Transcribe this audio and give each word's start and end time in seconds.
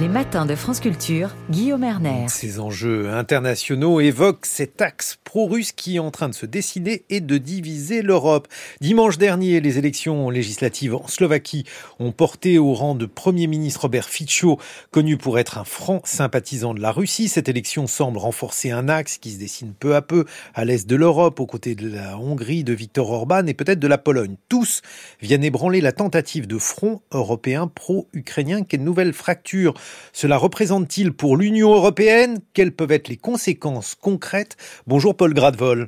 Les 0.00 0.08
matins 0.08 0.46
de 0.46 0.54
France 0.54 0.80
Culture, 0.80 1.28
Guillaume 1.50 1.84
Erner. 1.84 2.24
Ces 2.28 2.58
enjeux 2.58 3.10
internationaux 3.10 4.00
évoquent 4.00 4.46
cet 4.46 4.80
axe 4.80 5.18
pro-russe 5.30 5.70
qui 5.70 5.94
est 5.94 6.00
en 6.00 6.10
train 6.10 6.28
de 6.28 6.34
se 6.34 6.44
dessiner 6.44 7.04
et 7.08 7.20
de 7.20 7.38
diviser 7.38 8.02
l'Europe. 8.02 8.48
Dimanche 8.80 9.16
dernier, 9.16 9.60
les 9.60 9.78
élections 9.78 10.28
législatives 10.28 10.96
en 10.96 11.06
Slovaquie 11.06 11.62
ont 12.00 12.10
porté 12.10 12.58
au 12.58 12.74
rang 12.74 12.96
de 12.96 13.06
Premier 13.06 13.46
ministre 13.46 13.82
Robert 13.82 14.08
Fico, 14.08 14.58
connu 14.90 15.18
pour 15.18 15.38
être 15.38 15.56
un 15.56 15.62
franc 15.62 16.00
sympathisant 16.04 16.74
de 16.74 16.80
la 16.80 16.90
Russie. 16.90 17.28
Cette 17.28 17.48
élection 17.48 17.86
semble 17.86 18.18
renforcer 18.18 18.72
un 18.72 18.88
axe 18.88 19.18
qui 19.18 19.30
se 19.30 19.38
dessine 19.38 19.72
peu 19.72 19.94
à 19.94 20.02
peu 20.02 20.24
à 20.52 20.64
l'est 20.64 20.88
de 20.88 20.96
l'Europe, 20.96 21.38
aux 21.38 21.46
côtés 21.46 21.76
de 21.76 21.88
la 21.88 22.18
Hongrie, 22.18 22.64
de 22.64 22.72
Viktor 22.72 23.08
Orban 23.08 23.46
et 23.46 23.54
peut-être 23.54 23.78
de 23.78 23.86
la 23.86 23.98
Pologne. 23.98 24.34
Tous 24.48 24.82
viennent 25.22 25.44
ébranler 25.44 25.80
la 25.80 25.92
tentative 25.92 26.48
de 26.48 26.58
front 26.58 27.02
européen 27.12 27.68
pro-ukrainien. 27.68 28.64
Quelle 28.64 28.82
nouvelle 28.82 29.12
fracture 29.12 29.74
cela 30.12 30.38
représente-t-il 30.38 31.12
pour 31.12 31.36
l'Union 31.36 31.72
européenne? 31.72 32.40
Quelles 32.52 32.72
peuvent 32.72 32.90
être 32.90 33.06
les 33.06 33.16
conséquences 33.16 33.94
concrètes? 33.94 34.56
Bonjour 34.88 35.19
Paul 35.20 35.34
Gradvol. 35.34 35.86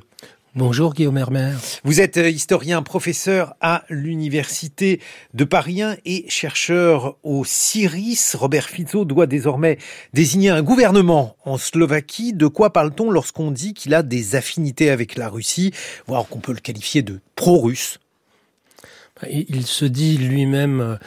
Bonjour 0.53 0.93
Guillaume 0.93 1.17
Hermer. 1.17 1.55
Vous 1.83 2.01
êtes 2.01 2.17
euh, 2.17 2.29
historien, 2.29 2.83
professeur 2.83 3.55
à 3.61 3.83
l'Université 3.89 5.01
de 5.33 5.43
Paris 5.43 5.81
1 5.81 5.97
et 6.05 6.25
chercheur 6.29 7.17
au 7.23 7.43
CIRIS. 7.43 8.35
Robert 8.35 8.69
Fico 8.69 9.05
doit 9.05 9.25
désormais 9.25 9.79
désigner 10.13 10.51
un 10.51 10.61
gouvernement 10.61 11.35
en 11.45 11.57
Slovaquie. 11.57 12.33
De 12.33 12.45
quoi 12.45 12.71
parle-t-on 12.71 13.09
lorsqu'on 13.09 13.49
dit 13.49 13.73
qu'il 13.73 13.95
a 13.95 14.03
des 14.03 14.35
affinités 14.35 14.91
avec 14.91 15.15
la 15.15 15.29
Russie, 15.29 15.73
voire 16.05 16.27
qu'on 16.27 16.37
peut 16.37 16.53
le 16.53 16.59
qualifier 16.59 17.01
de 17.01 17.19
pro-russe? 17.33 17.97
Il 19.27 19.65
se 19.65 19.85
dit 19.85 20.19
lui-même 20.19 20.99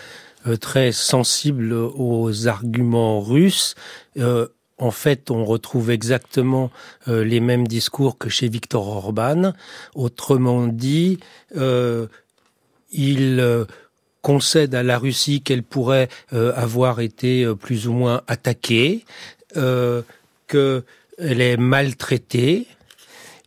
euh, 0.48 0.56
très 0.56 0.90
sensible 0.90 1.72
aux 1.72 2.48
arguments 2.48 3.20
russes. 3.20 3.76
Euh, 4.18 4.48
en 4.78 4.90
fait, 4.90 5.30
on 5.30 5.44
retrouve 5.44 5.90
exactement 5.90 6.70
euh, 7.08 7.24
les 7.24 7.40
mêmes 7.40 7.66
discours 7.66 8.18
que 8.18 8.28
chez 8.28 8.48
Viktor 8.48 8.86
Orban. 8.86 9.52
Autrement 9.94 10.66
dit, 10.66 11.18
il 12.92 13.66
concède 14.22 14.74
à 14.74 14.82
la 14.82 14.98
Russie 14.98 15.40
qu'elle 15.40 15.62
pourrait 15.62 16.08
avoir 16.32 17.00
été 17.00 17.46
plus 17.54 17.88
ou 17.88 17.92
moins 17.92 18.22
attaquée, 18.26 19.04
qu'elle 19.54 20.82
est 21.18 21.56
maltraitée, 21.56 22.66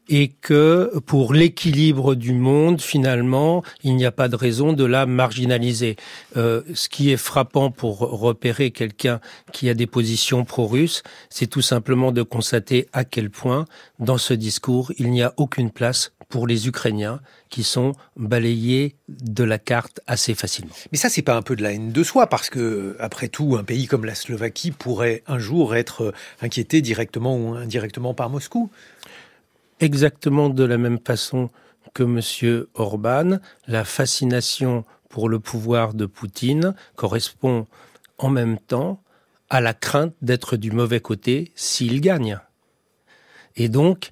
et 0.09 0.29
que 0.41 0.99
pour 1.05 1.33
l'équilibre 1.33 2.15
du 2.15 2.33
monde, 2.33 2.81
finalement, 2.81 3.63
il 3.83 3.95
n'y 3.95 4.05
a 4.05 4.11
pas 4.11 4.27
de 4.27 4.35
raison 4.35 4.73
de 4.73 4.83
la 4.83 5.05
marginaliser. 5.05 5.95
Euh, 6.35 6.63
ce 6.73 6.89
qui 6.89 7.11
est 7.11 7.17
frappant 7.17 7.69
pour 7.69 7.99
repérer 7.99 8.71
quelqu'un 8.71 9.21
qui 9.53 9.69
a 9.69 9.75
des 9.75 9.87
positions 9.87 10.43
pro-russes, 10.45 11.03
c'est 11.29 11.47
tout 11.47 11.61
simplement 11.61 12.11
de 12.11 12.23
constater 12.23 12.87
à 12.91 13.05
quel 13.05 13.29
point, 13.29 13.65
dans 13.99 14.17
ce 14.17 14.33
discours, 14.33 14.91
il 14.97 15.11
n'y 15.11 15.21
a 15.21 15.33
aucune 15.37 15.69
place 15.69 16.11
pour 16.27 16.47
les 16.47 16.67
Ukrainiens 16.67 17.21
qui 17.49 17.63
sont 17.63 17.93
balayés 18.15 18.95
de 19.07 19.43
la 19.43 19.57
carte 19.57 19.99
assez 20.05 20.35
facilement. 20.35 20.73
Mais 20.91 20.97
ça, 20.97 21.09
c'est 21.09 21.23
pas 21.23 21.35
un 21.35 21.41
peu 21.41 21.55
de 21.55 21.63
la 21.63 21.73
haine 21.73 21.91
de 21.91 22.03
soi, 22.03 22.27
parce 22.27 22.49
que, 22.49 22.95
après 22.99 23.27
tout, 23.27 23.57
un 23.59 23.63
pays 23.63 23.87
comme 23.87 24.05
la 24.05 24.15
Slovaquie 24.15 24.71
pourrait 24.71 25.23
un 25.27 25.39
jour 25.39 25.75
être 25.75 26.13
inquiété 26.41 26.81
directement 26.81 27.35
ou 27.35 27.55
indirectement 27.55 28.13
par 28.13 28.29
Moscou 28.29 28.69
exactement 29.79 30.49
de 30.49 30.63
la 30.63 30.77
même 30.77 30.99
façon 31.05 31.49
que 31.93 32.03
M. 32.03 32.65
Orban, 32.75 33.39
la 33.67 33.83
fascination 33.83 34.85
pour 35.09 35.29
le 35.29 35.39
pouvoir 35.39 35.93
de 35.93 36.05
Poutine 36.05 36.75
correspond 36.95 37.67
en 38.17 38.29
même 38.29 38.59
temps 38.59 39.01
à 39.49 39.61
la 39.61 39.73
crainte 39.73 40.13
d'être 40.21 40.57
du 40.57 40.71
mauvais 40.71 40.99
côté 40.99 41.51
s'il 41.55 42.01
gagne. 42.01 42.39
Et 43.55 43.69
donc, 43.69 44.11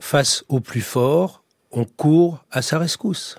face 0.00 0.44
au 0.48 0.60
plus 0.60 0.80
fort, 0.80 1.44
on 1.70 1.84
court 1.84 2.44
à 2.50 2.62
sa 2.62 2.78
rescousse. 2.78 3.38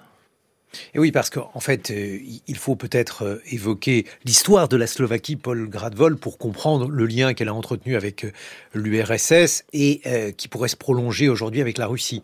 Et 0.94 1.00
oui, 1.00 1.12
parce 1.12 1.30
qu'en 1.30 1.60
fait, 1.60 1.92
euh, 1.92 2.20
il 2.48 2.58
faut 2.58 2.76
peut-être 2.76 3.24
euh, 3.24 3.42
évoquer 3.52 4.06
l'histoire 4.26 4.68
de 4.68 4.78
la 4.78 4.88
Slovaquie, 4.88 5.36
Paul 5.36 5.68
Gradvol, 5.68 6.18
pour 6.18 6.38
comprendre 6.38 6.90
le 6.90 7.06
lien 7.06 7.34
qu'elle 7.34 7.50
a 7.50 7.54
entretenu 7.54 7.96
avec 7.96 8.26
euh, 8.26 8.32
l'URSS 8.74 9.66
et 9.74 10.02
qui 10.38 10.48
pourrait 10.48 10.70
se 10.70 10.76
prolonger 10.76 11.30
aujourd'hui 11.30 11.62
avec 11.62 11.78
la 11.78 11.88
Russie. 11.88 12.22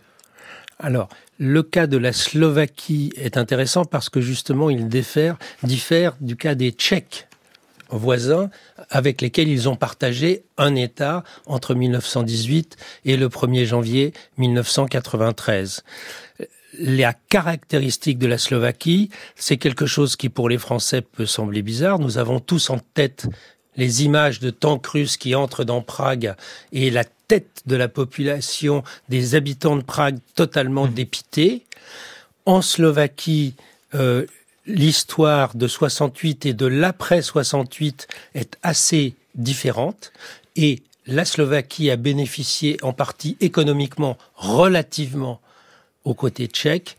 Alors, 0.80 1.10
le 1.40 1.64
cas 1.64 1.88
de 1.88 1.98
la 1.98 2.14
Slovaquie 2.14 3.12
est 3.18 3.38
intéressant 3.38 3.86
parce 3.86 4.10
que 4.10 4.22
justement, 4.22 4.70
il 4.70 4.88
diffère, 4.88 5.38
diffère 5.64 6.16
du 6.20 6.36
cas 6.36 6.56
des 6.56 6.72
Tchèques 6.72 7.28
voisins 7.90 8.50
avec 8.90 9.22
lesquels 9.22 9.48
ils 9.48 9.70
ont 9.70 9.76
partagé 9.76 10.44
un 10.58 10.76
État 10.76 11.24
entre 11.46 11.76
1918 11.76 12.78
et 13.06 13.16
le 13.16 13.30
1er 13.30 13.66
janvier 13.66 14.14
1993 14.38 15.84
la 16.80 17.14
caractéristique 17.14 18.18
de 18.18 18.28
la 18.28 18.38
Slovaquie, 18.38 19.10
c'est 19.36 19.58
quelque 19.58 19.86
chose 19.86 20.16
qui 20.16 20.30
pour 20.30 20.50
les 20.50 20.58
Français 20.58 21.02
peut 21.02 21.26
sembler 21.26 21.62
bizarre. 21.62 22.00
Nous 22.00 22.18
avons 22.18 22.40
tous 22.40 22.70
en 22.70 22.80
tête 22.80 23.28
les 23.78 24.04
images 24.04 24.40
de 24.40 24.50
tanks 24.50 24.88
russes 24.88 25.18
qui 25.18 25.36
entrent 25.36 25.64
dans 25.64 25.82
Prague 25.82 26.36
et 26.72 26.90
la 26.90 27.04
tête 27.04 27.62
de 27.66 27.76
la 27.76 27.88
population 27.88 28.84
des 29.10 29.36
habitants 29.36 29.76
de 29.76 29.82
Prague 29.82 30.20
totalement 30.36 30.88
mmh. 30.88 30.94
dépitée. 30.94 31.66
En 32.46 32.62
Slovaquie, 32.62 33.56
euh, 33.96 34.26
l'histoire 34.66 35.56
de 35.56 35.68
68 35.68 36.46
et 36.46 36.54
de 36.54 36.66
l'après 36.66 37.22
68 37.22 38.08
est 38.34 38.58
assez 38.64 39.16
différente 39.36 40.12
et 40.56 40.82
la 41.08 41.26
Slovaquie 41.26 41.92
a 41.92 41.98
bénéficié 41.98 42.78
en 42.82 42.94
partie 42.94 43.38
économiquement 43.42 44.18
relativement 44.36 45.40
aux 46.06 46.14
côtés 46.14 46.48
tchèques 46.48 46.98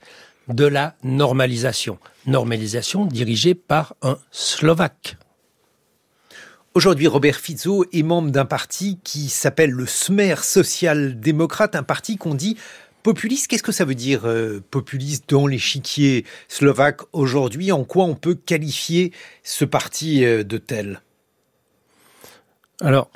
de 0.49 0.67
la 0.67 0.95
normalisation. 1.03 1.99
Normalisation 2.27 3.07
dirigée 3.07 3.55
par 3.55 3.95
un 4.03 4.19
Slovaque. 4.31 5.17
Aujourd'hui, 6.75 7.07
Robert 7.07 7.37
Fico 7.37 7.87
est 7.91 8.03
membre 8.03 8.31
d'un 8.31 8.45
parti 8.45 8.99
qui 9.03 9.29
s'appelle 9.29 9.71
le 9.71 9.87
Smer 9.87 10.45
social-démocrate, 10.45 11.75
un 11.75 11.83
parti 11.83 12.19
qu'on 12.19 12.35
dit 12.35 12.59
populiste. 13.03 13.49
Qu'est-ce 13.49 13.63
que 13.63 13.73
ça 13.73 13.87
veut 13.87 13.95
dire 13.95 14.27
euh, 14.27 14.63
populiste 14.71 15.31
dans 15.31 15.47
l'échiquier 15.47 16.27
slovaque 16.49 17.01
aujourd'hui? 17.13 17.73
En 17.73 17.85
quoi 17.85 18.05
on 18.05 18.15
peut 18.15 18.35
qualifier 18.35 19.13
ce 19.43 19.65
parti 19.65 20.25
euh, 20.25 20.45
de 20.45 20.59
tel? 20.59 21.01
Alors, 22.83 23.09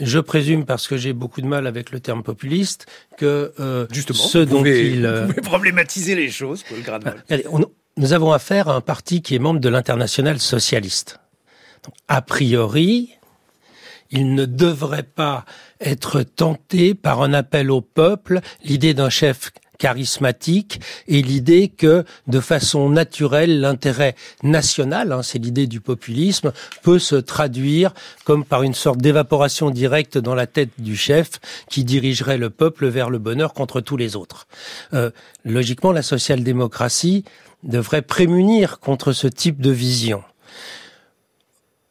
je 0.00 0.18
présume, 0.18 0.64
parce 0.64 0.88
que 0.88 0.96
j'ai 0.96 1.12
beaucoup 1.12 1.40
de 1.40 1.46
mal 1.46 1.66
avec 1.66 1.90
le 1.90 2.00
terme 2.00 2.22
populiste, 2.22 2.86
que 3.16 3.52
euh, 3.60 3.86
Justement, 3.90 4.18
ce 4.18 4.38
dont 4.38 4.58
pouvez, 4.58 4.90
il... 4.90 5.06
Euh, 5.06 5.28
problématiser 5.42 6.14
les 6.14 6.30
choses, 6.30 6.62
Paul 6.62 6.82
Gradval. 6.82 7.22
nous 7.96 8.12
avons 8.12 8.32
affaire 8.32 8.68
à 8.68 8.74
un 8.74 8.80
parti 8.80 9.22
qui 9.22 9.34
est 9.34 9.38
membre 9.38 9.60
de 9.60 9.68
l'international 9.68 10.40
socialiste. 10.40 11.20
Donc, 11.84 11.94
a 12.08 12.22
priori, 12.22 13.10
il 14.10 14.34
ne 14.34 14.46
devrait 14.46 15.02
pas 15.02 15.44
être 15.80 16.22
tenté 16.22 16.94
par 16.94 17.22
un 17.22 17.32
appel 17.32 17.70
au 17.70 17.80
peuple, 17.80 18.40
l'idée 18.62 18.94
d'un 18.94 19.10
chef 19.10 19.50
charismatique 19.78 20.80
et 21.08 21.22
l'idée 21.22 21.68
que 21.68 22.04
de 22.26 22.40
façon 22.40 22.88
naturelle 22.88 23.60
l'intérêt 23.60 24.14
national, 24.42 25.12
hein, 25.12 25.22
c'est 25.22 25.38
l'idée 25.38 25.66
du 25.66 25.80
populisme, 25.80 26.52
peut 26.82 26.98
se 26.98 27.16
traduire 27.16 27.92
comme 28.24 28.44
par 28.44 28.62
une 28.62 28.74
sorte 28.74 28.98
d'évaporation 28.98 29.70
directe 29.70 30.18
dans 30.18 30.34
la 30.34 30.46
tête 30.46 30.70
du 30.78 30.96
chef 30.96 31.40
qui 31.68 31.84
dirigerait 31.84 32.38
le 32.38 32.50
peuple 32.50 32.86
vers 32.86 33.10
le 33.10 33.18
bonheur 33.18 33.54
contre 33.54 33.80
tous 33.80 33.96
les 33.96 34.16
autres. 34.16 34.46
Euh, 34.92 35.10
logiquement, 35.44 35.92
la 35.92 36.02
social-démocratie 36.02 37.24
devrait 37.62 38.02
prémunir 38.02 38.78
contre 38.80 39.12
ce 39.12 39.26
type 39.26 39.60
de 39.60 39.70
vision. 39.70 40.22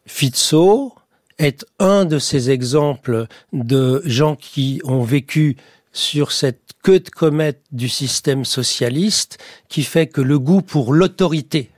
Fizzo 0.06 0.94
est 1.40 1.66
un 1.80 2.06
de 2.06 2.20
ces 2.20 2.52
exemples 2.52 3.28
de 3.52 4.02
gens 4.06 4.36
qui 4.36 4.82
ont 4.84 5.04
vécu 5.04 5.58
sur 5.92 6.32
cette 6.32 6.63
queue 6.84 7.00
de 7.00 7.10
comète 7.10 7.64
du 7.72 7.90
système 7.90 8.46
socialiste 8.46 9.40
qui 9.70 9.84
fait 9.84 10.08
que 10.08 10.22
le 10.22 10.38
goût 10.38 10.62
pour 10.62 10.94
l'autorité 10.94 11.72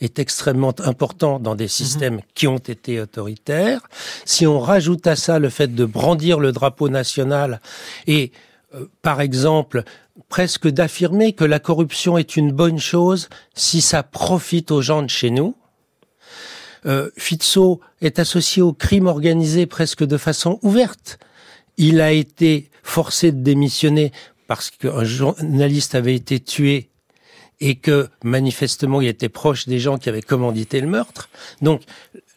est 0.00 0.18
extrêmement 0.18 0.74
important 0.80 1.38
dans 1.38 1.54
des 1.54 1.64
mhm. 1.64 1.68
systèmes 1.68 2.20
qui 2.34 2.46
ont 2.46 2.58
été 2.58 3.00
autoritaires. 3.00 3.88
Si 4.24 4.46
on 4.46 4.60
rajoute 4.60 5.06
à 5.06 5.16
ça 5.16 5.38
le 5.38 5.48
fait 5.48 5.74
de 5.74 5.84
brandir 5.84 6.38
le 6.38 6.52
drapeau 6.52 6.88
national 6.88 7.60
et, 8.06 8.32
euh, 8.74 8.86
par 9.00 9.20
exemple, 9.20 9.84
presque 10.28 10.68
d'affirmer 10.68 11.32
que 11.32 11.44
la 11.44 11.60
corruption 11.60 12.18
est 12.18 12.36
une 12.36 12.52
bonne 12.52 12.78
chose 12.78 13.28
si 13.54 13.80
ça 13.80 14.02
profite 14.02 14.70
aux 14.70 14.82
gens 14.82 15.02
de 15.02 15.10
chez 15.10 15.30
nous, 15.30 15.54
euh, 16.84 17.10
Fizzo 17.16 17.80
est 18.00 18.18
associé 18.18 18.62
au 18.62 18.72
crime 18.72 19.06
organisé 19.06 19.66
presque 19.66 20.04
de 20.04 20.16
façon 20.16 20.58
ouverte. 20.62 21.18
Il 21.76 22.00
a 22.00 22.12
été 22.12 22.70
forcé 22.82 23.32
de 23.32 23.42
démissionner 23.42 24.12
parce 24.46 24.70
qu'un 24.70 25.04
journaliste 25.04 25.94
avait 25.94 26.14
été 26.14 26.40
tué 26.40 26.90
et 27.60 27.76
que 27.76 28.08
manifestement 28.22 29.00
il 29.00 29.08
était 29.08 29.28
proche 29.28 29.66
des 29.66 29.78
gens 29.78 29.96
qui 29.98 30.08
avaient 30.08 30.22
commandité 30.22 30.80
le 30.80 30.88
meurtre. 30.88 31.28
Donc 31.62 31.82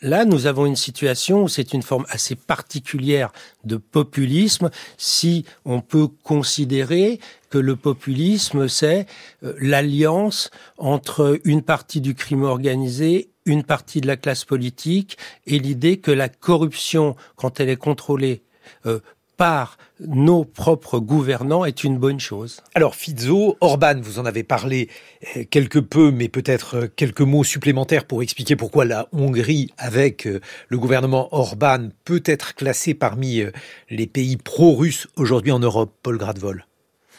Là, 0.01 0.23
nous 0.23 0.47
avons 0.47 0.65
une 0.65 0.77
situation 0.77 1.43
où 1.43 1.47
c'est 1.49 1.73
une 1.73 1.81
forme 1.81 2.05
assez 2.09 2.35
particulière 2.35 3.33
de 3.65 3.75
populisme, 3.75 4.69
si 4.97 5.45
on 5.65 5.81
peut 5.81 6.07
considérer 6.23 7.19
que 7.49 7.57
le 7.57 7.75
populisme, 7.75 8.69
c'est 8.69 9.07
euh, 9.43 9.53
l'alliance 9.59 10.51
entre 10.77 11.39
une 11.43 11.63
partie 11.63 11.99
du 11.99 12.15
crime 12.15 12.43
organisé, 12.43 13.31
une 13.45 13.63
partie 13.63 13.99
de 13.99 14.07
la 14.07 14.15
classe 14.15 14.45
politique, 14.45 15.17
et 15.45 15.59
l'idée 15.59 15.97
que 15.97 16.11
la 16.11 16.29
corruption, 16.29 17.17
quand 17.35 17.59
elle 17.59 17.69
est 17.69 17.75
contrôlée 17.75 18.41
euh, 18.85 18.99
par 19.39 19.77
nos 20.01 20.43
propres 20.43 20.99
gouvernants 20.99 21.63
est 21.63 21.85
une 21.85 21.97
bonne 21.97 22.19
chose. 22.19 22.61
Alors 22.75 22.93
Fizzo, 22.93 23.55
Orban, 23.61 23.95
vous 24.01 24.19
en 24.19 24.25
avez 24.25 24.43
parlé 24.43 24.89
euh, 25.37 25.45
quelque 25.49 25.79
peu, 25.79 26.11
mais 26.11 26.27
peut-être 26.27 26.75
euh, 26.75 26.87
quelques 26.93 27.21
mots 27.21 27.45
supplémentaires 27.45 28.03
pour 28.03 28.21
expliquer 28.21 28.57
pourquoi 28.57 28.83
la 28.83 29.07
Hongrie, 29.13 29.71
avec 29.77 30.27
euh, 30.27 30.41
le 30.67 30.77
gouvernement 30.77 31.33
Orban, 31.33 31.87
peut 32.03 32.21
être 32.25 32.53
classée 32.53 32.93
parmi 32.93 33.41
les 33.89 34.07
pays 34.07 34.35
pro-russes 34.35 35.07
aujourd'hui 35.15 35.53
en 35.53 35.59
Europe, 35.59 35.95
Paul 36.03 36.17
Gradvol. 36.17 36.65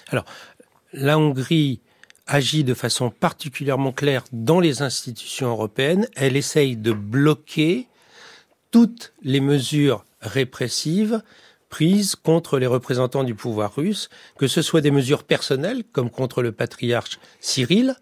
Alors, 0.08 0.26
la 0.92 1.18
Hongrie 1.18 1.80
agit 2.26 2.64
de 2.64 2.74
façon 2.74 3.08
particulièrement 3.08 3.92
claire 3.92 4.24
dans 4.30 4.60
les 4.60 4.82
institutions 4.82 5.48
européennes. 5.48 6.06
Elle 6.16 6.36
essaye 6.36 6.76
de 6.76 6.92
bloquer 6.92 7.88
toutes 8.70 9.14
les 9.22 9.40
mesures 9.40 10.04
répressives 10.20 11.22
prises 11.70 12.16
contre 12.16 12.58
les 12.58 12.66
représentants 12.66 13.24
du 13.24 13.34
pouvoir 13.34 13.74
russe, 13.74 14.10
que 14.36 14.48
ce 14.48 14.60
soit 14.60 14.82
des 14.82 14.90
mesures 14.90 15.24
personnelles, 15.24 15.84
comme 15.92 16.10
contre 16.10 16.42
le 16.42 16.52
patriarche 16.52 17.18
Cyril, 17.40 17.94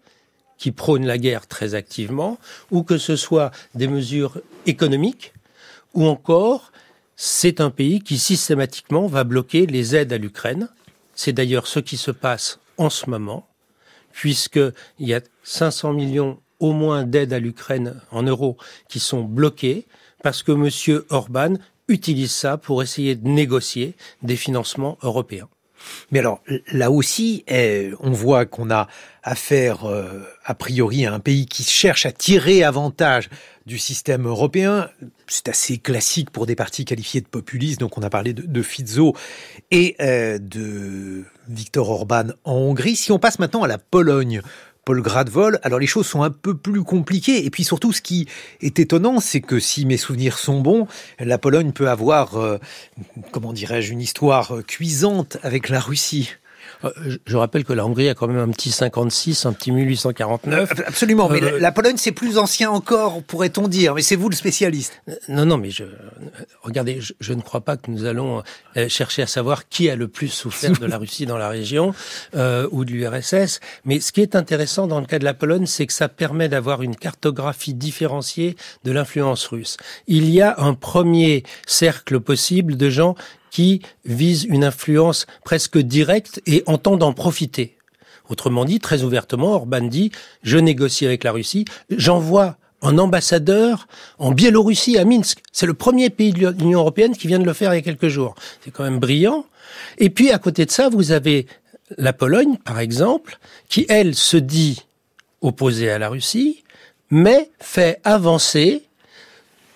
qui 0.57 0.71
prône 0.71 1.05
la 1.05 1.17
guerre 1.17 1.47
très 1.47 1.75
activement, 1.75 2.37
ou 2.71 2.83
que 2.83 2.97
ce 2.97 3.15
soit 3.15 3.51
des 3.75 3.87
mesures 3.87 4.41
économiques, 4.65 5.33
ou 5.93 6.05
encore 6.05 6.71
c'est 7.15 7.61
un 7.61 7.69
pays 7.69 8.01
qui 8.01 8.17
systématiquement 8.17 9.07
va 9.07 9.23
bloquer 9.23 9.65
les 9.65 9.95
aides 9.95 10.13
à 10.13 10.17
l'Ukraine. 10.17 10.69
C'est 11.15 11.33
d'ailleurs 11.33 11.67
ce 11.67 11.79
qui 11.79 11.97
se 11.97 12.11
passe 12.11 12.59
en 12.77 12.89
ce 12.89 13.09
moment, 13.09 13.47
puisqu'il 14.11 15.07
y 15.07 15.13
a 15.13 15.21
500 15.43 15.93
millions 15.93 16.39
au 16.59 16.73
moins 16.73 17.03
d'aides 17.03 17.33
à 17.33 17.39
l'Ukraine 17.39 18.01
en 18.11 18.23
euros 18.23 18.57
qui 18.89 18.99
sont 18.99 19.23
bloquées 19.23 19.85
parce 20.23 20.43
que 20.43 20.51
M. 20.51 21.03
Orban 21.09 21.55
utilise 21.89 22.31
ça 22.31 22.57
pour 22.57 22.81
essayer 22.81 23.15
de 23.15 23.27
négocier 23.27 23.95
des 24.23 24.35
financements 24.35 24.97
européens. 25.01 25.49
Mais 26.11 26.19
alors 26.19 26.41
là 26.71 26.91
aussi, 26.91 27.43
eh, 27.47 27.91
on 27.99 28.11
voit 28.11 28.45
qu'on 28.45 28.71
a 28.71 28.87
affaire 29.23 29.85
euh, 29.85 30.23
a 30.45 30.55
priori 30.55 31.05
à 31.05 31.13
un 31.13 31.19
pays 31.19 31.45
qui 31.45 31.63
cherche 31.63 32.05
à 32.05 32.11
tirer 32.11 32.63
avantage 32.63 33.29
du 33.65 33.77
système 33.77 34.25
européen. 34.25 34.89
C'est 35.27 35.49
assez 35.49 35.77
classique 35.77 36.31
pour 36.31 36.45
des 36.45 36.55
partis 36.55 36.85
qualifiés 36.85 37.21
de 37.21 37.27
populistes. 37.27 37.79
Donc 37.79 37.97
on 37.97 38.01
a 38.01 38.09
parlé 38.09 38.33
de, 38.33 38.43
de 38.43 38.61
Fizzo 38.61 39.15
et 39.71 39.95
euh, 40.01 40.39
de 40.39 41.23
Viktor 41.47 41.89
Orban 41.89 42.29
en 42.43 42.55
Hongrie. 42.55 42.95
Si 42.95 43.11
on 43.11 43.19
passe 43.19 43.39
maintenant 43.39 43.63
à 43.63 43.67
la 43.67 43.77
Pologne, 43.77 44.41
Paul 44.85 45.01
Gradvol. 45.01 45.59
Alors 45.63 45.79
les 45.79 45.87
choses 45.87 46.07
sont 46.07 46.23
un 46.23 46.29
peu 46.29 46.55
plus 46.55 46.83
compliquées. 46.83 47.45
Et 47.45 47.49
puis 47.49 47.63
surtout, 47.63 47.91
ce 47.91 48.01
qui 48.01 48.27
est 48.61 48.79
étonnant, 48.79 49.19
c'est 49.19 49.41
que 49.41 49.59
si 49.59 49.85
mes 49.85 49.97
souvenirs 49.97 50.37
sont 50.37 50.61
bons, 50.61 50.87
la 51.19 51.37
Pologne 51.37 51.71
peut 51.71 51.89
avoir, 51.89 52.37
euh, 52.37 52.57
comment 53.31 53.53
dirais-je, 53.53 53.93
une 53.93 54.01
histoire 54.01 54.65
cuisante 54.65 55.37
avec 55.43 55.69
la 55.69 55.79
Russie. 55.79 56.31
Euh, 56.83 57.17
je 57.25 57.37
rappelle 57.37 57.63
que 57.63 57.73
la 57.73 57.85
Hongrie 57.85 58.09
a 58.09 58.15
quand 58.15 58.27
même 58.27 58.37
un 58.37 58.49
petit 58.49 58.71
56, 58.71 59.45
un 59.45 59.53
petit 59.53 59.71
1849. 59.71 60.71
Euh, 60.71 60.83
absolument, 60.87 61.29
mais 61.29 61.43
euh, 61.43 61.59
la 61.59 61.71
Pologne 61.71 61.97
c'est 61.97 62.11
plus 62.11 62.37
ancien 62.37 62.71
encore, 62.71 63.21
pourrait-on 63.23 63.67
dire. 63.67 63.95
Mais 63.95 64.01
c'est 64.01 64.15
vous 64.15 64.29
le 64.29 64.35
spécialiste. 64.35 65.01
Non, 65.27 65.45
non, 65.45 65.57
mais 65.57 65.71
je 65.71 65.83
regardez, 66.63 66.99
je, 67.19 67.33
ne 67.33 67.41
crois 67.41 67.61
pas 67.61 67.77
que 67.77 67.91
nous 67.91 68.05
allons 68.05 68.43
chercher 68.87 69.21
à 69.21 69.27
savoir 69.27 69.67
qui 69.67 69.89
a 69.89 69.95
le 69.95 70.07
plus 70.07 70.29
souffert 70.29 70.71
de 70.71 70.85
la 70.85 70.97
Russie 70.97 71.25
dans 71.25 71.37
la 71.37 71.49
région 71.49 71.93
euh, 72.35 72.67
ou 72.71 72.85
de 72.85 72.91
l'URSS. 72.91 73.59
Mais 73.85 73.99
ce 73.99 74.11
qui 74.11 74.21
est 74.21 74.35
intéressant 74.35 74.87
dans 74.87 74.99
le 74.99 75.05
cas 75.05 75.19
de 75.19 75.25
la 75.25 75.33
Pologne, 75.33 75.65
c'est 75.65 75.85
que 75.85 75.93
ça 75.93 76.09
permet 76.09 76.49
d'avoir 76.49 76.81
une 76.81 76.95
cartographie 76.95 77.73
différenciée 77.73 78.55
de 78.83 78.91
l'influence 78.91 79.45
russe. 79.47 79.77
Il 80.07 80.29
y 80.29 80.41
a 80.41 80.55
un 80.59 80.73
premier 80.73 81.43
cercle 81.65 82.19
possible 82.19 82.77
de 82.77 82.89
gens 82.89 83.15
qui 83.51 83.81
vise 84.05 84.43
une 84.43 84.63
influence 84.63 85.25
presque 85.43 85.77
directe 85.77 86.41
et 86.45 86.63
entend 86.65 86.99
en 86.99 87.13
profiter. 87.13 87.75
Autrement 88.29 88.65
dit, 88.65 88.79
très 88.79 89.03
ouvertement, 89.03 89.53
Orban 89.53 89.81
dit, 89.81 90.11
je 90.43 90.57
négocie 90.57 91.05
avec 91.05 91.23
la 91.23 91.31
Russie, 91.31 91.65
j'envoie 91.89 92.57
un 92.81 92.97
ambassadeur 92.97 93.87
en 94.19 94.31
Biélorussie 94.31 94.97
à 94.97 95.05
Minsk. 95.05 95.39
C'est 95.51 95.65
le 95.65 95.73
premier 95.73 96.09
pays 96.09 96.31
de 96.31 96.49
l'Union 96.49 96.79
européenne 96.79 97.15
qui 97.15 97.27
vient 97.27 97.39
de 97.39 97.45
le 97.45 97.53
faire 97.53 97.73
il 97.73 97.77
y 97.77 97.79
a 97.79 97.83
quelques 97.83 98.07
jours. 98.07 98.35
C'est 98.63 98.71
quand 98.71 98.83
même 98.83 98.99
brillant. 98.99 99.45
Et 99.97 100.09
puis 100.09 100.31
à 100.31 100.37
côté 100.37 100.65
de 100.65 100.71
ça, 100.71 100.89
vous 100.89 101.11
avez 101.11 101.47
la 101.97 102.13
Pologne, 102.13 102.57
par 102.63 102.79
exemple, 102.79 103.39
qui, 103.67 103.85
elle, 103.89 104.15
se 104.15 104.37
dit 104.37 104.85
opposée 105.41 105.89
à 105.89 105.97
la 105.97 106.09
Russie, 106.09 106.63
mais 107.09 107.49
fait 107.59 107.99
avancer 108.03 108.83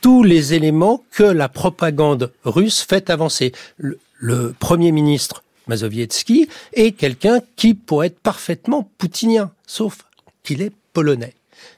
tous 0.03 0.21
les 0.21 0.53
éléments 0.53 1.01
que 1.11 1.23
la 1.23 1.47
propagande 1.47 2.33
russe 2.43 2.81
fait 2.81 3.09
avancer. 3.09 3.53
Le, 3.77 4.53
Premier 4.59 4.91
ministre 4.91 5.43
Mazowiecki 5.67 6.49
est 6.73 6.91
quelqu'un 6.91 7.39
qui 7.55 7.73
pourrait 7.73 8.07
être 8.07 8.19
parfaitement 8.19 8.89
poutinien, 8.97 9.51
sauf 9.65 9.99
qu'il 10.43 10.61
est 10.61 10.73
polonais. 10.91 11.33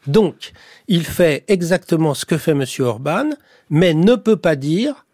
Donc, 0.07 0.53
il 0.87 1.05
fait 1.05 1.43
exactement 1.47 2.15
ce 2.15 2.25
que 2.25 2.39
fait 2.39 2.51
M. 2.51 2.65
Orban, 2.79 3.29
mais 3.69 3.93
ne 3.93 4.15
peut 4.15 4.37
pas 4.37 4.55
dire 4.55 5.05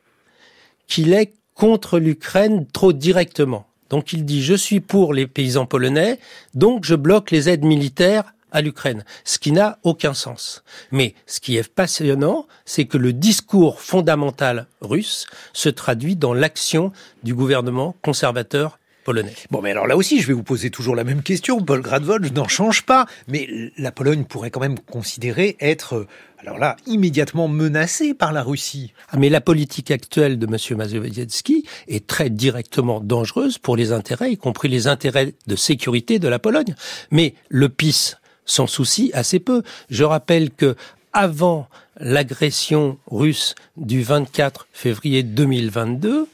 qu'il 0.87 1.11
est 1.11 1.33
contre 1.53 1.99
l'Ukraine 1.99 2.65
trop 2.71 2.93
directement. 2.93 3.67
Donc 3.89 4.13
il 4.13 4.23
dit 4.23 4.41
je 4.41 4.53
suis 4.53 4.79
pour 4.79 5.13
les 5.13 5.27
paysans 5.27 5.65
polonais, 5.65 6.17
donc 6.53 6.85
je 6.85 6.95
bloque 6.95 7.29
les 7.31 7.49
aides 7.49 7.65
militaires 7.65 8.33
à 8.51 8.61
l'Ukraine, 8.61 9.03
ce 9.23 9.39
qui 9.39 9.51
n'a 9.51 9.79
aucun 9.83 10.13
sens. 10.13 10.63
Mais 10.91 11.15
ce 11.25 11.39
qui 11.39 11.57
est 11.57 11.67
passionnant, 11.71 12.47
c'est 12.65 12.85
que 12.85 12.97
le 12.97 13.13
discours 13.13 13.81
fondamental 13.81 14.67
russe 14.81 15.25
se 15.53 15.69
traduit 15.69 16.15
dans 16.15 16.33
l'action 16.33 16.91
du 17.23 17.33
gouvernement 17.33 17.95
conservateur 18.01 18.77
polonais. 19.03 19.33
Bon, 19.49 19.61
mais 19.61 19.71
alors 19.71 19.87
là 19.87 19.97
aussi, 19.97 20.21
je 20.21 20.27
vais 20.27 20.33
vous 20.33 20.43
poser 20.43 20.69
toujours 20.69 20.95
la 20.95 21.03
même 21.03 21.23
question. 21.23 21.59
Paul 21.59 21.81
Gradvol 21.81 22.27
n'en 22.33 22.47
change 22.47 22.83
pas, 22.83 23.05
mais 23.27 23.47
la 23.77 23.91
Pologne 23.91 24.25
pourrait 24.25 24.51
quand 24.51 24.59
même 24.59 24.79
considérer 24.79 25.57
être, 25.59 26.05
alors 26.39 26.57
là, 26.57 26.77
immédiatement 26.85 27.47
menacée 27.47 28.13
par 28.13 28.31
la 28.33 28.43
Russie. 28.43 28.93
Ah, 29.09 29.17
mais 29.17 29.29
la 29.29 29.41
politique 29.41 29.91
actuelle 29.91 30.37
de 30.37 30.45
M. 30.45 30.77
Mazowiecki 30.77 31.65
est 31.87 32.07
très 32.07 32.29
directement 32.29 32.99
dangereuse 32.99 33.57
pour 33.57 33.75
les 33.75 33.91
intérêts, 33.91 34.31
y 34.33 34.37
compris 34.37 34.67
les 34.67 34.87
intérêts 34.87 35.33
de 35.47 35.55
sécurité 35.55 36.19
de 36.19 36.27
la 36.27 36.39
Pologne. 36.39 36.75
Mais 37.09 37.33
le 37.49 37.69
PIS 37.69 38.15
s'en 38.45 38.67
soucie 38.67 39.11
assez 39.13 39.39
peu. 39.39 39.63
Je 39.89 40.03
rappelle 40.03 40.51
que 40.51 40.75
avant 41.13 41.67
l'agression 41.99 42.97
russe 43.07 43.55
du 43.77 44.01
24 44.01 44.67
février 44.71 45.23
2022, 45.23 46.27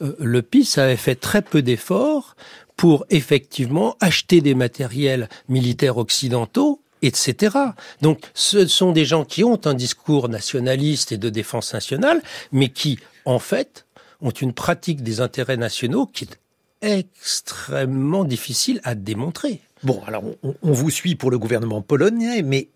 euh, 0.00 0.16
le 0.18 0.42
PIS 0.42 0.74
avait 0.76 0.96
fait 0.96 1.14
très 1.14 1.42
peu 1.42 1.62
d'efforts 1.62 2.36
pour 2.76 3.06
effectivement 3.10 3.96
acheter 4.00 4.40
des 4.40 4.54
matériels 4.54 5.28
militaires 5.48 5.96
occidentaux 5.96 6.80
etc. 7.02 7.56
Donc 8.02 8.20
ce 8.34 8.66
sont 8.66 8.92
des 8.92 9.04
gens 9.04 9.24
qui 9.24 9.44
ont 9.44 9.60
un 9.66 9.74
discours 9.74 10.28
nationaliste 10.28 11.12
et 11.12 11.18
de 11.18 11.30
défense 11.30 11.72
nationale, 11.72 12.22
mais 12.52 12.68
qui, 12.68 12.98
en 13.24 13.38
fait, 13.38 13.86
ont 14.20 14.30
une 14.30 14.52
pratique 14.52 15.02
des 15.02 15.20
intérêts 15.20 15.56
nationaux 15.56 16.06
qui 16.06 16.24
est 16.24 16.38
extrêmement 16.80 18.24
difficile 18.24 18.80
à 18.84 18.94
démontrer. 18.94 19.60
Bon, 19.82 20.02
alors 20.06 20.24
on, 20.42 20.72
vous 20.72 20.90
suit 20.90 21.14
pour 21.14 21.30
le 21.30 21.38
gouvernement 21.38 21.82
polonais, 21.82 22.42
mais 22.42 22.68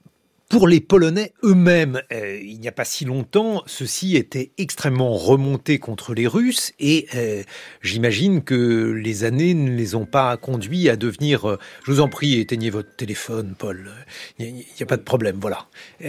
pour 0.52 0.68
les 0.68 0.80
Polonais 0.80 1.32
eux-mêmes, 1.44 2.02
euh, 2.12 2.38
il 2.38 2.60
n'y 2.60 2.68
a 2.68 2.72
pas 2.72 2.84
si 2.84 3.06
longtemps, 3.06 3.62
ceci 3.64 4.16
était 4.16 4.50
extrêmement 4.58 5.14
remonté 5.14 5.78
contre 5.78 6.12
les 6.12 6.26
Russes 6.26 6.74
et 6.78 7.06
euh, 7.14 7.42
j'imagine 7.80 8.42
que 8.42 8.92
les 8.92 9.24
années 9.24 9.54
ne 9.54 9.70
les 9.70 9.94
ont 9.94 10.04
pas 10.04 10.36
conduits 10.36 10.90
à 10.90 10.96
devenir... 10.96 11.48
Euh, 11.48 11.58
je 11.86 11.92
vous 11.92 12.00
en 12.00 12.08
prie, 12.10 12.38
éteignez 12.38 12.68
votre 12.68 12.94
téléphone, 12.94 13.54
Paul. 13.58 13.92
Il 14.38 14.52
n'y 14.52 14.64
a, 14.82 14.84
pas 14.84 14.98
de 14.98 15.02
problème, 15.02 15.38
voilà. 15.40 15.68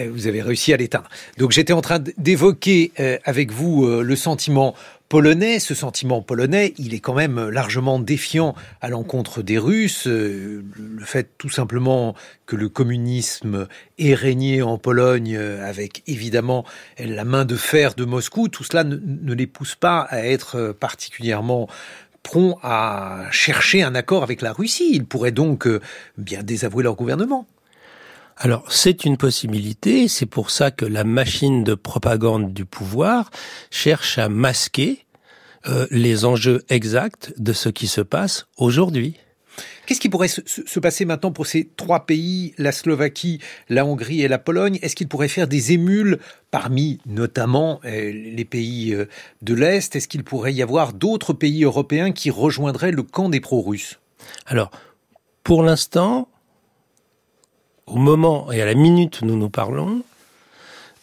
vous 0.10 0.28
avez 0.28 0.42
réussi 0.42 0.74
à 0.74 0.78
l'éteindre. 0.78 1.08
Donc 1.38 1.52
j'étais 1.52 1.72
en 1.72 1.82
train 1.82 2.00
d'évoquer 2.18 2.92
avec 3.24 3.54
vous 3.54 3.88
le 3.88 4.16
sentiment 4.18 4.76
polonais, 5.14 5.60
ce 5.60 5.76
sentiment 5.76 6.24
polonais, 6.24 6.74
il 6.80 6.96
est 6.96 7.00
quand 7.00 7.14
même 7.14 7.50
largement 7.50 8.00
défiant 8.00 8.56
à 8.82 8.90
l'encontre 8.90 9.44
des 9.44 9.60
Russes. 9.60 10.08
Euh, 10.08 10.66
le 10.76 11.06
fait 11.06 11.38
tout 11.38 11.52
simplement 11.52 12.16
que 12.48 12.56
le 12.56 12.68
communisme 12.68 13.68
ait 14.00 14.16
régné 14.16 14.64
en 14.64 14.80
Pologne 14.80 15.36
euh, 15.38 15.70
avec 15.70 16.02
évidemment 16.08 16.66
la 16.98 17.26
main 17.26 17.46
de 17.46 17.56
fer 17.56 17.94
de 17.94 18.06
Moscou, 18.06 18.48
tout 18.48 18.64
cela 18.64 18.84
ne, 18.84 19.34
les 19.36 19.46
pousse 19.46 19.76
pas 19.76 20.00
à 20.00 20.26
être 20.26 20.76
particulièrement 20.80 21.68
prompt 22.24 22.58
à 22.64 23.28
chercher 23.30 23.84
un 23.84 23.94
accord 23.94 24.24
avec 24.24 24.42
la 24.42 24.52
Russie. 24.52 24.90
Ils 24.94 25.06
pourraient 25.06 25.32
donc 25.32 25.68
euh, 25.68 25.80
bien 26.18 26.42
désavouer 26.42 26.84
leur 26.84 26.96
gouvernement. 26.96 27.46
Alors, 28.44 28.70
c'est 28.70 29.06
une 29.06 29.16
possibilité, 29.16 30.10
c'est 30.10 30.26
pour 30.26 30.50
ça 30.50 30.70
que 30.70 30.84
la 30.84 31.06
machine 31.06 31.64
de 31.64 31.76
propagande 31.76 32.54
du 32.54 32.66
pouvoir 32.66 33.32
cherche 33.72 34.18
à 34.18 34.28
masquer 34.28 35.06
euh, 35.66 35.88
les 35.92 36.26
enjeux 36.26 36.62
exacts 36.68 37.34
de 37.38 37.54
ce 37.54 37.70
qui 37.70 37.88
se 37.88 38.02
passe 38.02 38.48
aujourd'hui. 38.58 39.16
Qu'est-ce 39.86 40.02
qui 40.02 40.10
pourrait 40.10 40.28
se, 40.28 40.80
passer 40.82 41.06
maintenant 41.06 41.32
pour 41.32 41.48
ces 41.48 41.70
trois 41.78 42.06
pays, 42.06 42.54
la 42.58 42.74
Slovaquie, 42.74 43.40
la 43.70 43.86
Hongrie 43.86 44.24
et 44.24 44.28
la 44.28 44.40
Pologne? 44.40 44.78
Est-ce 44.82 44.98
qu'ils 44.98 45.08
pourraient 45.08 45.30
faire 45.30 45.48
des 45.48 45.72
émules 45.72 46.20
parmi 46.52 47.00
notamment 47.06 47.80
euh, 47.86 48.12
les 48.12 48.46
pays 48.46 48.94
euh, 48.94 49.06
de 49.42 49.54
l'Est? 49.54 49.96
Est-ce 49.96 50.10
qu'il 50.10 50.26
pourrait 50.26 50.54
y 50.54 50.62
avoir 50.62 50.92
d'autres 50.92 51.32
pays 51.32 51.64
européens 51.64 52.12
qui 52.12 52.30
rejoindraient 52.30 52.92
le 52.92 53.04
camp 53.04 53.30
des 53.30 53.40
pro-russes? 53.40 54.02
Alors, 54.48 54.70
pour 55.46 55.64
l'instant, 55.64 56.28
au 57.94 57.98
moment 57.98 58.52
et 58.52 58.62
à 58.62 58.66
la 58.66 58.74
minute 58.74 59.22
où 59.22 59.26
nous 59.26 59.38
nous 59.38 59.50
parlons, 59.50 60.02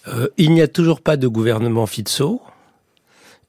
euh, 0.09 0.28
il 0.38 0.52
n'y 0.52 0.61
a 0.61 0.66
toujours 0.66 1.00
pas 1.00 1.16
de 1.16 1.28
gouvernement 1.28 1.87
Fitso 1.87 2.42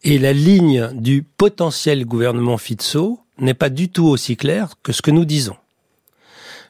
et 0.03 0.19
la 0.19 0.31
ligne 0.31 0.89
du 0.93 1.24
potentiel 1.24 2.05
gouvernement 2.05 2.57
Fitso 2.57 3.19
n'est 3.39 3.55
pas 3.55 3.69
du 3.69 3.89
tout 3.89 4.05
aussi 4.05 4.38
claire 4.38 4.75
que 4.83 4.91
ce 4.91 5.01
que 5.01 5.10
nous 5.10 5.25
disons. 5.25 5.55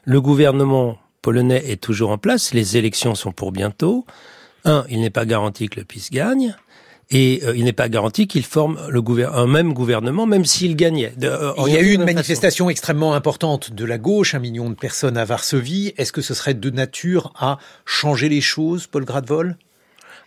Le 0.04 0.20
gouvernement 0.22 0.96
polonais 1.20 1.62
est 1.70 1.80
toujours 1.80 2.10
en 2.10 2.18
place, 2.18 2.54
les 2.54 2.78
élections 2.78 3.14
sont 3.14 3.32
pour 3.32 3.52
bientôt. 3.52 4.06
Un, 4.64 4.84
il 4.88 5.00
n'est 5.00 5.10
pas 5.10 5.26
garanti 5.26 5.68
que 5.68 5.78
le 5.78 5.84
PIS 5.84 6.08
gagne. 6.10 6.56
Et 7.12 7.42
euh, 7.44 7.54
il 7.54 7.64
n'est 7.64 7.74
pas 7.74 7.90
garanti 7.90 8.26
qu'il 8.26 8.44
forme 8.44 8.78
le 8.88 9.02
un 9.32 9.46
même 9.46 9.74
gouvernement, 9.74 10.24
même 10.24 10.46
s'il 10.46 10.74
gagnait. 10.74 11.12
Euh, 11.22 11.52
il 11.66 11.72
y 11.74 11.76
a 11.76 11.82
eu 11.82 11.92
une 11.92 12.04
manifestation 12.04 12.70
extrêmement 12.70 13.14
importante 13.14 13.72
de 13.72 13.84
la 13.84 13.98
gauche, 13.98 14.34
un 14.34 14.38
million 14.38 14.70
de 14.70 14.74
personnes 14.74 15.18
à 15.18 15.26
Varsovie. 15.26 15.92
Est-ce 15.98 16.12
que 16.12 16.22
ce 16.22 16.32
serait 16.32 16.54
de 16.54 16.70
nature 16.70 17.32
à 17.36 17.58
changer 17.84 18.30
les 18.30 18.40
choses, 18.40 18.86
Paul 18.86 19.04
Gradvol 19.04 19.56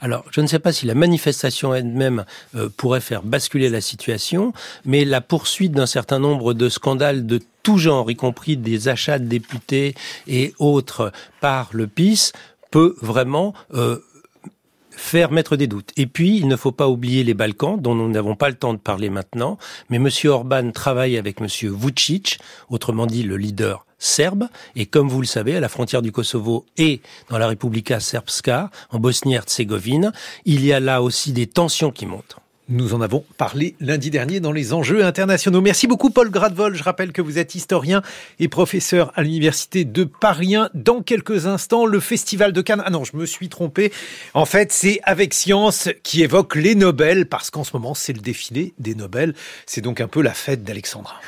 alors, 0.01 0.25
je 0.29 0.41
ne 0.41 0.45
sais 0.45 0.59
pas 0.59 0.73
si 0.73 0.85
la 0.85 0.93
manifestation 0.93 1.73
elle-même 1.73 2.25
euh, 2.53 2.67
pourrait 2.75 2.99
faire 2.99 3.23
basculer 3.23 3.69
la 3.69 3.79
situation, 3.79 4.51
mais 4.83 5.05
la 5.05 5.21
poursuite 5.21 5.71
d'un 5.71 5.85
certain 5.85 6.19
nombre 6.19 6.53
de 6.53 6.67
scandales 6.67 7.25
de 7.25 7.39
tout 7.63 7.77
genre, 7.77 8.11
y 8.11 8.15
compris 8.17 8.57
des 8.57 8.89
achats 8.89 9.19
de 9.19 9.25
députés 9.25 9.95
et 10.27 10.53
autres 10.59 11.13
par 11.39 11.69
le 11.71 11.87
PIS, 11.87 12.33
peut 12.71 12.95
vraiment 13.01 13.53
faire 14.95 15.31
mettre 15.31 15.55
des 15.55 15.67
doutes. 15.67 15.91
Et 15.97 16.07
puis, 16.07 16.37
il 16.37 16.47
ne 16.47 16.55
faut 16.55 16.71
pas 16.71 16.87
oublier 16.87 17.23
les 17.23 17.33
Balkans, 17.33 17.79
dont 17.79 17.95
nous 17.95 18.09
n'avons 18.09 18.35
pas 18.35 18.49
le 18.49 18.55
temps 18.55 18.73
de 18.73 18.79
parler 18.79 19.09
maintenant, 19.09 19.57
mais 19.89 19.97
M. 19.97 20.09
Orban 20.25 20.71
travaille 20.71 21.17
avec 21.17 21.41
M. 21.41 21.47
Vucic, 21.63 22.39
autrement 22.69 23.05
dit 23.05 23.23
le 23.23 23.37
leader 23.37 23.85
serbe, 23.97 24.47
et 24.75 24.85
comme 24.85 25.07
vous 25.07 25.21
le 25.21 25.27
savez, 25.27 25.55
à 25.55 25.59
la 25.59 25.69
frontière 25.69 26.01
du 26.01 26.11
Kosovo 26.11 26.65
et 26.77 27.01
dans 27.29 27.37
la 27.37 27.47
Republika 27.47 27.99
Srpska, 27.99 28.69
en 28.91 28.99
Bosnie-Herzégovine, 28.99 30.11
il 30.45 30.65
y 30.65 30.73
a 30.73 30.79
là 30.79 31.01
aussi 31.01 31.31
des 31.31 31.47
tensions 31.47 31.91
qui 31.91 32.05
montent. 32.05 32.37
Nous 32.67 32.95
en 32.95 33.01
avons 33.01 33.24
parlé 33.38 33.75
lundi 33.79 34.10
dernier 34.10 34.39
dans 34.39 34.51
les 34.51 34.74
enjeux 34.74 35.05
internationaux. 35.05 35.62
Merci 35.62 35.86
beaucoup 35.86 36.10
Paul 36.10 36.31
Gradvol. 36.31 36.74
Je 36.74 36.81
rappelle 36.81 37.12
que 37.12 37.22
vous 37.22 37.38
êtes 37.38 37.53
historien 37.53 38.01
et 38.39 38.48
professeur 38.48 39.12
à 39.15 39.22
l'université 39.22 39.86
de 39.86 40.03
Paris 40.03 40.55
Dans 40.74 41.03
quelques 41.03 41.45
instants, 41.45 41.86
le 41.86 42.00
festival 42.00 42.53
de 42.53 42.62
Cannes. 42.62 42.81
Ah 42.84 42.89
non, 42.89 43.03
je 43.03 43.17
me 43.17 43.27
suis 43.27 43.50
trompé. 43.50 43.91
En 44.34 44.45
fait, 44.45 44.72
c'est 44.72 45.00
avec 45.03 45.36
science 45.36 45.89
qui 46.01 46.24
évoque 46.24 46.55
les 46.55 46.74
Nobel 46.74 47.27
parce 47.27 47.51
qu'en 47.51 47.63
ce 47.63 47.72
moment, 47.74 47.93
c'est 47.93 48.13
le 48.13 48.22
défilé 48.22 48.74
des 48.79 48.95
Nobel. 48.95 49.36
C'est 49.67 49.81
donc 49.81 50.01
un 50.01 50.07
peu 50.07 50.24
la 50.24 50.34
fête 50.34 50.63
d'Alexandra. 50.63 51.19